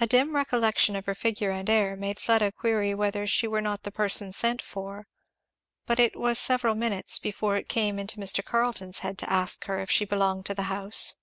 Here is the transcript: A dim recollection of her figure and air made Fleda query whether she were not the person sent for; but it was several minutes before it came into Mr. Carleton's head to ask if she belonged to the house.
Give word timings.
A 0.00 0.06
dim 0.06 0.34
recollection 0.34 0.96
of 0.96 1.04
her 1.04 1.14
figure 1.14 1.50
and 1.50 1.68
air 1.68 1.96
made 1.96 2.18
Fleda 2.18 2.50
query 2.50 2.94
whether 2.94 3.26
she 3.26 3.46
were 3.46 3.60
not 3.60 3.82
the 3.82 3.90
person 3.92 4.32
sent 4.32 4.62
for; 4.62 5.06
but 5.84 6.00
it 6.00 6.16
was 6.16 6.38
several 6.38 6.74
minutes 6.74 7.18
before 7.18 7.58
it 7.58 7.68
came 7.68 7.98
into 7.98 8.16
Mr. 8.16 8.42
Carleton's 8.42 9.00
head 9.00 9.18
to 9.18 9.30
ask 9.30 9.62
if 9.68 9.90
she 9.90 10.06
belonged 10.06 10.46
to 10.46 10.54
the 10.54 10.62
house. 10.72 11.16